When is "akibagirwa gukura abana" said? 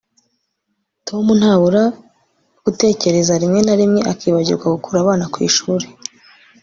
4.11-5.25